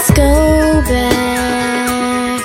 [0.00, 2.40] Let's go back,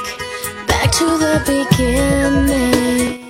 [0.68, 3.22] back to the beginning.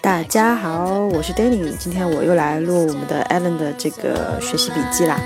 [0.00, 5.20] 大家好，我是 Danny，今天我又来录我们的 Allen 的这个学习笔记啦。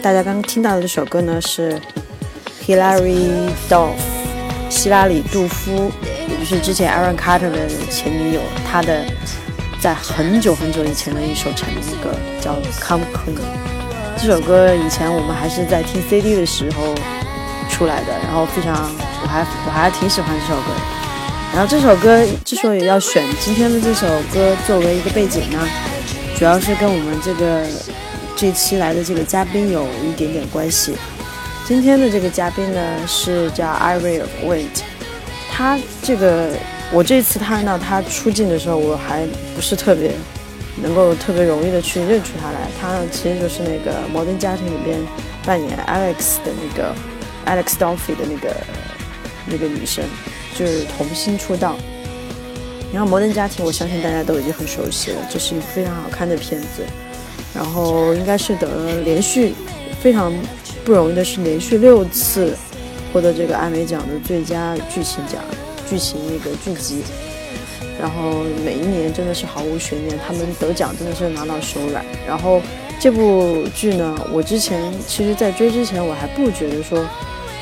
[0.00, 1.78] 大家刚刚听到的这首歌呢是
[2.66, 3.92] Hilary Duff，
[4.70, 5.92] 希拉里·杜夫，
[6.30, 9.04] 也就是之前 Aaron Carter 的前女友，她的
[9.78, 13.36] 在很久很久以前的一首成名歌叫《Come Clean》。
[14.16, 16.94] 这首歌以前我们还是在听 CD 的时候
[17.68, 18.90] 出来的，然后非常，
[19.22, 20.70] 我还我还挺喜欢这首歌。
[21.52, 25.58] 然后这首歌之所以要选今天的这首歌作为一个背景呢，
[26.38, 27.66] 主要是跟我们这个
[28.34, 30.94] 这期来的这个嘉宾有一点点关系。
[31.66, 34.82] 今天的这个嘉宾呢是叫 i r i e Wait，
[35.52, 36.50] 他这个
[36.92, 40.10] 我这次看到他出镜的时候，我还不是特别
[40.82, 42.68] 能够特别容易的去认出他来。
[42.80, 45.00] 他其实就是那个《摩登家庭》里边
[45.44, 46.94] 扮演 Alex 的那个
[47.46, 48.56] Alex Dolphy 的那个
[49.46, 50.04] 那个女生。
[50.56, 51.74] 就是童星出道，
[52.92, 56.84] 然后《摩登家庭》，我相信大家都已经很熟悉了，这是一部非常好看的片子。
[57.52, 59.52] 然后应该是得了连续
[60.00, 60.32] 非常
[60.84, 62.56] 不容易的是连续六次
[63.12, 65.42] 获得这个艾美奖的最佳剧情奖，
[65.90, 67.02] 剧情那个剧集。
[68.04, 72.04] 然后每一年真的是毫无悬念，他们得奖真的是拿到手软。
[72.26, 72.60] 然后
[73.00, 77.02] 这部剧呢，我之前其实在追之前我还不觉得说。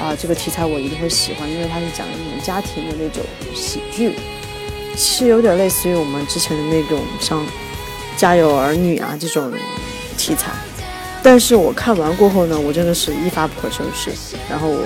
[0.01, 3.23] 啊，这个题材我一定会喜欢，因为它是讲那种家庭的那种
[3.55, 4.15] 喜剧，
[4.97, 7.41] 是有点类似于我们之前的那种像
[8.17, 9.53] 《家有儿女》啊这种
[10.17, 10.51] 题材。
[11.23, 14.11] 但是我看完过后呢，我真的是一发不可收拾。
[14.51, 14.83] 然后我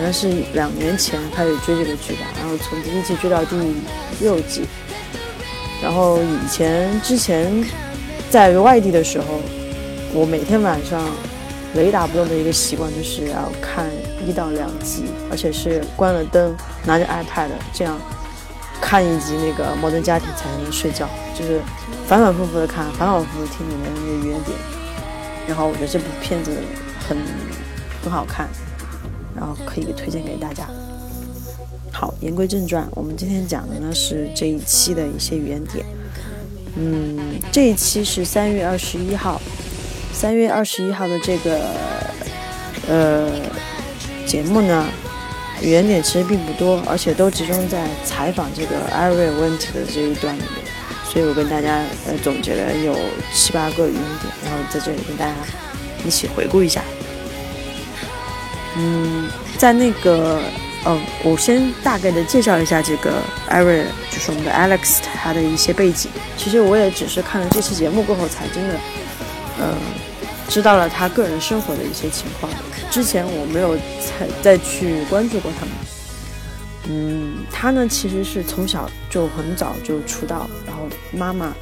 [0.00, 3.54] 好像是两年前开始追这个剧吧，然后从第一季追到第
[4.20, 4.64] 六季。
[5.82, 7.62] 然后以前之前
[8.30, 9.26] 在外地的时候，
[10.14, 11.04] 我每天晚上。
[11.74, 13.86] 雷打不动的一个习惯就是要看
[14.26, 16.52] 一到两集，而且是关了灯，
[16.84, 17.96] 拿着 iPad 这样
[18.80, 21.60] 看一集那个《摩登家庭》才能睡觉，就是
[22.08, 24.58] 反反复复的看，反反复复听里面的那个语言点。
[25.46, 26.50] 然后我觉得这部片子
[27.08, 27.16] 很
[28.02, 28.48] 很好看，
[29.40, 30.68] 然后可以推荐给大家。
[31.90, 35.84] 好，言归正传，我们今天讲的呢是这一期的一些语言点。
[36.76, 37.18] 嗯，
[37.50, 39.40] 这一期是三月二十一号。
[40.12, 41.58] 三月二十一号的这个
[42.86, 43.30] 呃
[44.26, 44.86] 节目呢，
[45.62, 50.50] 语言点其实并不多，而且都集中在采访这个艾瑞问题的这一段里面，
[51.04, 52.94] 所以我跟大家呃总结了有
[53.34, 55.34] 七八个语言点，然后在这里跟大家
[56.06, 56.82] 一起回顾一下。
[58.76, 60.40] 嗯，在那个
[60.84, 66.10] 呃，我先大概的介绍一下这个艾瑞，就是我们的 Alex 他的一些背景。
[66.36, 68.74] 其实我也只是看了这期节目过后才真的，
[69.60, 69.74] 嗯。
[70.48, 72.52] 知道了他个人生活的一些情况，
[72.90, 75.74] 之前我没有再再去关注过他们。
[76.88, 81.54] 嗯，他呢其实是从小就很早就出道，然后妈妈，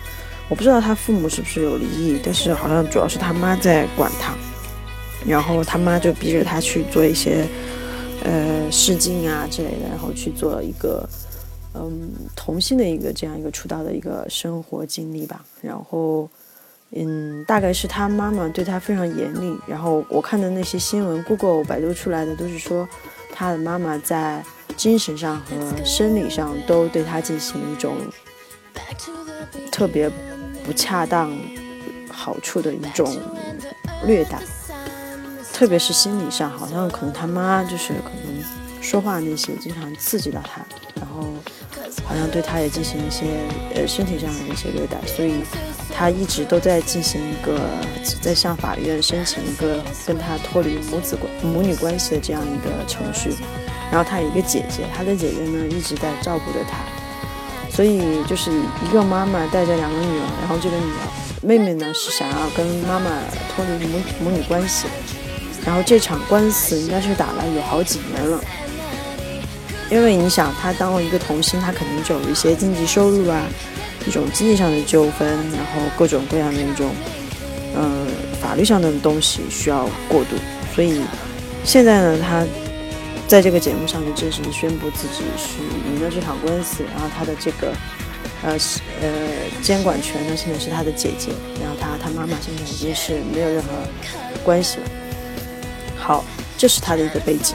[0.49, 4.33] 我不知道他父母是不是有离异，但是好像主要是他妈在管他，
[5.27, 7.47] 然后他妈就逼着他去做一些
[8.25, 11.09] 呃试镜啊之类的，然后去做一个
[11.75, 16.29] 嗯童星的一个这样一个出道的一个生活经历吧，然后。
[16.93, 19.55] 嗯，大概是他妈妈对他非常严厉。
[19.67, 22.89] 然后我看的那些新闻，Google、百度出来的都是说，
[23.31, 24.43] 他的妈妈在
[24.75, 27.95] 精神上和生理上都对他进行一种
[29.71, 30.11] 特别
[30.65, 31.31] 不恰当
[32.11, 33.15] 好处的一种
[34.07, 34.41] 虐待，
[35.59, 40.65] 特别是心理上，好像可能他妈就是可能说话那些经常刺激到他，
[40.95, 41.35] 然后
[42.05, 43.25] 好像对他也进行一些
[43.75, 45.43] 呃身体上的一些虐待，所以。
[45.91, 47.59] 他一直都在进行一个，
[48.21, 53.35] 在向法院申请一个跟他脱离母子关母女关系的这样一个程序。
[53.91, 56.85] 然后他有一个姐姐，他的姐姐呢一直在照顾着他，
[57.69, 61.03] 所以就是一个妈妈带着两个女儿，然后这个女儿
[61.43, 63.11] 妹妹呢是想要跟妈妈
[63.57, 64.87] 脱离母母女关系。
[65.65, 68.41] 然后这场官司应该是打了有好几年了，
[69.91, 73.43] 因为你想，他当了一个童星，他肯定就有一些经济收入啊。
[74.07, 76.95] 一种经济上的纠纷，然后各种各样的一种，
[77.77, 78.07] 嗯，
[78.41, 80.37] 法律上的东西需要过渡。
[80.75, 81.03] 所以
[81.63, 82.47] 现在呢，他
[83.27, 85.59] 在这个节目上就正式的宣布自己是
[85.93, 87.75] 赢了这场官司，然后他的这个
[88.45, 88.53] 呃
[89.03, 89.11] 呃
[89.61, 93.69] 监管权呢，现在是他的姐姐，然后他他妈妈现在已经是没有任何
[94.43, 94.85] 关系了。
[96.09, 96.25] 好，
[96.57, 97.55] 这是他的一个背景。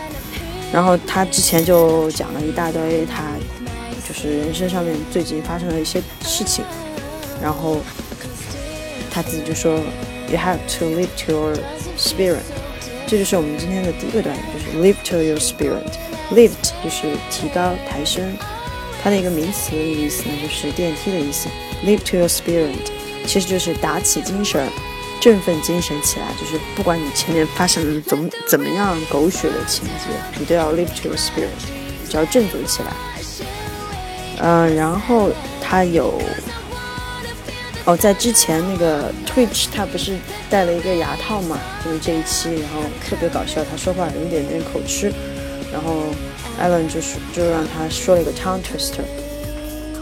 [0.72, 3.24] 然后他之前就讲了一大堆他。
[4.06, 6.64] 就是人生上面最近发生的一些事情，
[7.42, 7.78] 然后
[9.10, 9.80] 他自己就说
[10.30, 11.58] ，You have to live to your
[11.98, 12.44] spirit，
[13.08, 15.90] 这就是我们今天的第一个短语，就是 lift your spirit。
[16.32, 18.38] lift 就是提高、抬升，
[19.02, 21.48] 它的一个名词的意思呢，就是电梯的意思。
[21.86, 22.76] lift your spirit
[23.26, 24.68] 其实就是打起精神，
[25.24, 31.48] 振奋精神起来，就是不管你前面发生了怎么怎么样狗血的情节，你都要 lift your spirit，
[32.10, 32.92] 只要振作起来。
[34.40, 35.30] 嗯，然后
[35.62, 36.22] 它有。
[37.86, 40.18] 哦，在之前那个 Twitch，他不是
[40.50, 41.58] 戴了一个牙套嘛？
[41.86, 45.10] 就是这一期，然后特别搞笑，他说话有一点点口吃，
[45.72, 46.04] 然后
[46.62, 49.06] Alan 就是就让他说了一个 tongue twister。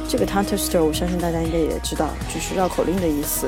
[0.10, 3.48] 这个 tongue twister 我相信大家应该也知道，就是绕口令的意思。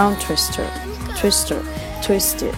[0.00, 2.54] Tongue twister，twister，twisted，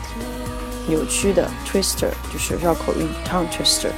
[0.87, 3.91] 扭曲的 twister 就是绕口令 tongue twister。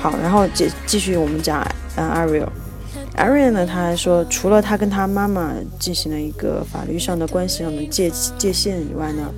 [0.00, 1.64] 好，然后继继续我们讲
[1.94, 2.48] 嗯 Ariel。
[3.16, 9.32] Ariel 呢，他还说，除了他跟他妈妈进行了一个法律上的关系上的界界限以外呢，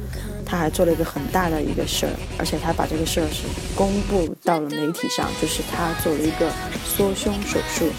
[0.47, 3.43] 他还做了一个很大的一个事儿，而且他把这个事儿是
[3.75, 6.51] 公布到了媒体上，就是他做了一个
[6.83, 7.91] 缩胸手术。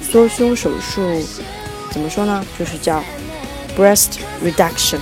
[0.00, 1.02] 缩胸手术
[1.90, 2.42] 怎么说呢？
[2.58, 3.04] 就是叫
[3.76, 4.98] breast reduction。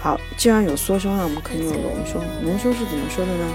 [0.00, 2.24] 好，既然有缩胸，那我们肯定有隆胸。
[2.42, 3.54] 隆胸是怎么说的呢？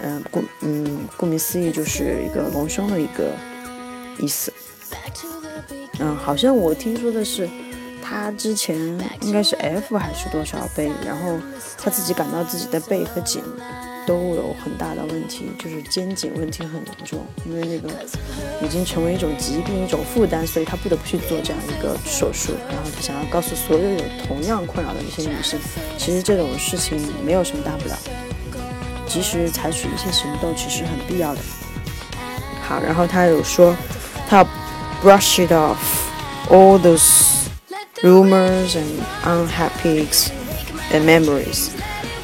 [0.00, 3.32] 嗯，顾嗯顾名思义就是一个隆胸的一个
[4.18, 4.52] 意思。
[6.00, 7.48] 嗯，好像我听说的是。
[8.10, 8.74] 他之前
[9.20, 11.38] 应该是 F 还是多少倍，然后
[11.76, 13.42] 他自己感到自己的背和颈
[14.06, 17.94] 都有很大的问题，就是肩颈问题很严重，因为那个
[18.64, 22.54] 已经成为一种疾病、一种负担，所以他不得不去做这样一个手术。
[22.70, 25.60] 然后他想要告诉所有有同样困扰的一些女性，
[25.98, 27.98] 其实这种事情没有什么大不了，
[29.08, 31.40] 及时采取一些行动其实很必要的。
[32.62, 33.74] 好，然后他有说
[34.28, 34.44] 他要
[35.02, 35.76] brush it off
[36.48, 37.26] all those。
[38.00, 40.06] Rumors and unhappy
[40.92, 41.70] and memories。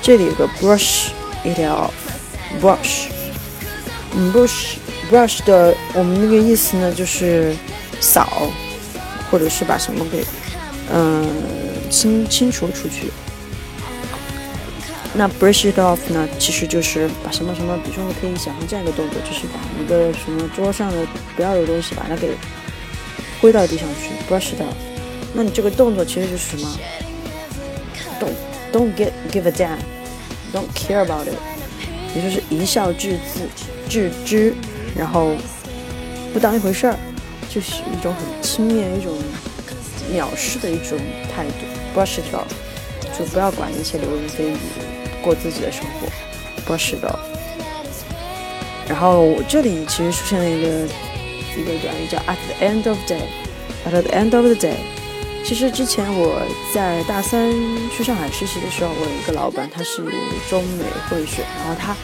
[0.00, 1.08] 这里有个 brush
[1.42, 3.08] it off，brush，
[4.14, 4.76] 嗯，brush
[5.10, 7.56] brush 的我们那个意思呢，就是
[8.00, 8.52] 扫，
[9.32, 10.24] 或者是把什么给
[10.92, 11.26] 嗯
[11.90, 13.10] 清清除出去。
[15.16, 21.06] 那 brush it off 呢，其实就是把什么什么，比如说可以想象这样一个动作，就是把一个什么桌上的
[21.36, 22.32] 不要的东西，把它给
[23.40, 24.74] 挥到地上去，brush it off。
[25.32, 26.78] 那你这个动作其实就是什么
[28.20, 28.34] ？Don't
[28.72, 31.38] don't get give a damn，don't care about it，
[32.16, 33.16] 也就是一笑置
[33.88, 34.54] 之，置之，
[34.96, 35.36] 然后
[36.32, 36.96] 不当一回事儿，
[37.48, 39.16] 就是一种很轻蔑、一种
[40.12, 40.98] 藐视的一种
[41.32, 41.98] 态度。
[42.00, 42.48] brush it off，
[43.16, 44.56] 就不要管一切流言蜚语，
[45.24, 46.06] 过自己的生活。
[46.66, 47.18] brush it off。
[48.86, 50.68] 然后我这里其实出现了一个
[51.56, 54.76] 一个短语叫 at the end of day，at the end of the day。
[55.44, 56.40] 其实之前我
[56.72, 57.52] 在大三
[57.94, 60.02] 去上海实习的时候，我有一个老板，他是
[60.48, 61.94] 中美混血，然后他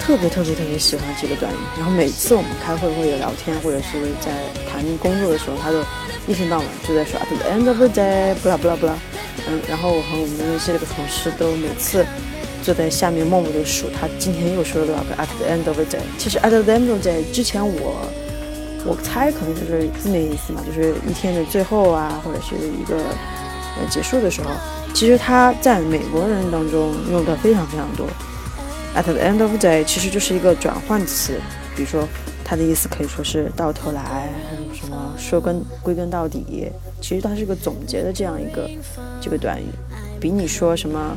[0.00, 4.32] 特别特别特别喜欢这个短语，然后每次我们开会或者聊天，或者是在
[4.68, 5.78] 谈工作的时候，他都
[6.26, 8.98] 一天到晚就在说 at the end of the day，不啦不啦不啦，
[9.46, 12.04] 嗯，然后我和我们的那些那个同事都每次
[12.62, 16.00] 坐在下面默默的数，他今天又说了多少个 at the end of the day。
[16.16, 18.08] 其实 at the end of the day 之前我。
[18.84, 22.96] 我猜可能就是字面意思嘛，就是一天的最后啊，或者是一个
[23.78, 24.50] 呃结束的时候。
[24.92, 28.08] 其实它在美国人当中用的非常非常多。
[28.96, 31.40] At the end of the day，其实就是一个转换词，
[31.76, 32.08] 比如说
[32.44, 34.28] 它的意思可以说是到头来，
[34.74, 36.66] 什么说根归根到底，
[37.00, 38.68] 其实它是一个总结的这样一个
[39.20, 39.66] 这个短语，
[40.20, 41.16] 比你说什么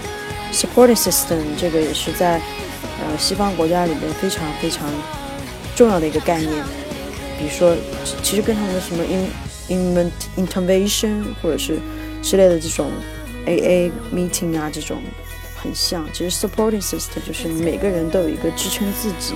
[0.51, 2.39] supporting system 这个也是在
[2.99, 4.89] 呃西方国家里面非常非常
[5.75, 6.51] 重要的一个概念。
[7.37, 7.75] 比如说，
[8.21, 9.27] 其实跟他们的什么 in
[9.69, 11.79] in intervention 或者是
[12.21, 12.91] 之类的这种
[13.45, 15.01] AA meeting 啊这种
[15.55, 16.07] 很像。
[16.13, 19.35] 其实 supporting system 就是每个人都有一个支撑自己。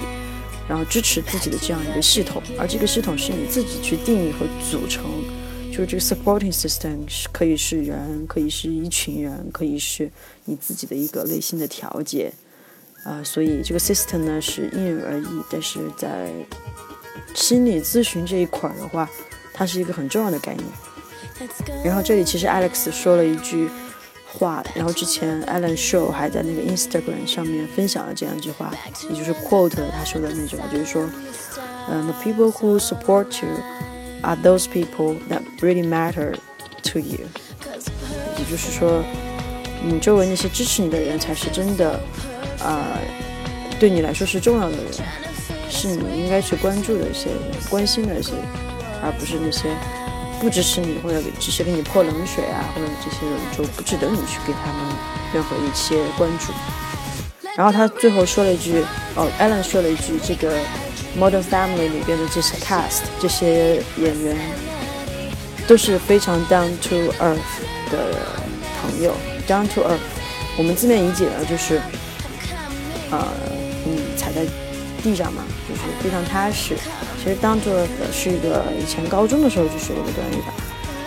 [0.68, 5.04] 然后支持自己的这样一个系统，而这个系统是你自己去定义和组成，
[5.76, 10.10] 就是这个 supporting system 是可以是人，可以是一群人，可以是
[10.46, 12.32] 你自己的一个内心的调节，
[13.04, 16.32] 啊，所以这个 system 呢是因人而异，但是在
[17.34, 19.10] 心理咨询这一块的话，
[19.54, 20.66] 它是一个很重要的概念。
[21.84, 23.68] 然后这里其实 Alex 说了一句。
[24.38, 28.70] 话，然后之前 Alan Show 还在那个 Instagram 上面分享了这样一句话，
[29.10, 31.10] 也就是 quote 他说的那句话，就是说，
[31.90, 33.50] 嗯，the people who support you
[34.22, 36.36] are those people that really matter
[36.84, 37.20] to you。
[38.38, 39.04] 也就是说，
[39.84, 42.00] 你周围那些支持你的人才是真的，
[42.60, 42.98] 啊，
[43.80, 44.86] 对你来说是重要的人，
[45.70, 48.34] 是你应该去关注的一些人，关心的一些，
[49.02, 49.70] 而不是那些。
[50.38, 54.94] 不支持你，或者只是给你泼冷水啊，或者这些人就不值得你去给他们
[55.34, 56.52] 任何一些关注。
[57.56, 58.84] 然后他最后说了一句，
[59.16, 60.58] 哦，Alan 说了一句，这个
[61.18, 64.38] 《Modern Family》里边的这些 cast 这些演员
[65.68, 67.40] 都是非常 down to earth
[67.92, 68.16] 的
[68.82, 69.14] 朋友
[69.48, 69.98] ，down to earth。
[70.58, 71.82] 我们字面理解呢，就是，
[73.12, 73.28] 呃，
[73.86, 74.46] 你踩在
[75.04, 76.76] 地上嘛，就是非常踏实。
[77.18, 80.54] 其实 down to earth 是一个以前高中的时候就学过的短语吧，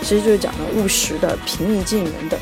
[0.03, 2.39] 其实就是讲的务实的、平易近人的。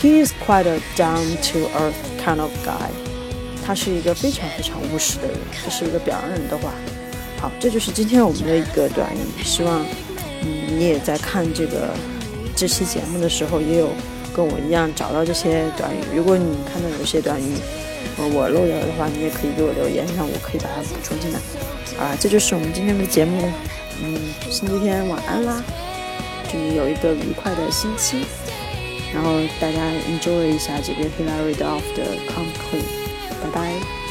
[0.00, 2.90] He is quite a down to earth kind of guy。
[3.66, 6.70] 他是一个非常非常务实的人，这是一个表扬人的话。
[7.40, 9.42] 好，这就是今天我们的一个短语。
[9.42, 9.84] 希望
[10.42, 11.88] 嗯你也在看这个
[12.54, 13.88] 这期节目的时候，也有
[14.34, 15.98] 跟我一样找到这些短语。
[16.14, 17.56] 如果你看到有些短语，
[18.18, 21.40] 呃我漏掉的话，你也可以给我留言，让我可以把它补充进来。
[21.98, 23.50] 啊，这就是我们今天的节目。
[24.00, 24.16] 嗯，
[24.50, 25.62] 星期天晚安啦，
[26.50, 28.18] 祝你有一个愉快的星期。
[29.14, 33.05] 然后大家 enjoy 一下这个 Hilary Duff 的 Come Clean，
[33.46, 34.05] 拜拜。